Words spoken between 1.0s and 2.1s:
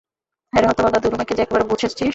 ধুলো মেখে যে একেবারে ভূত সেজেছিস?